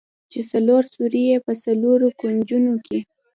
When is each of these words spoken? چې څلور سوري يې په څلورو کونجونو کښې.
چې 0.31 0.39
څلور 0.51 0.83
سوري 0.93 1.23
يې 1.31 1.37
په 1.45 1.53
څلورو 1.63 2.07
کونجونو 2.19 2.73
کښې. 2.85 2.99